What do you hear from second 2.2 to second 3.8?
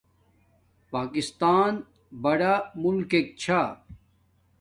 بڑا ملکک چھا